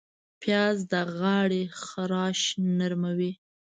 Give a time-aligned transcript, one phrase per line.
[0.41, 2.39] پیاز د غاړې خراش
[2.77, 3.31] نرموي